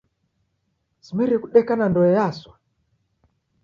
[1.05, 2.53] Simerie kudeka na ndoe yaswa!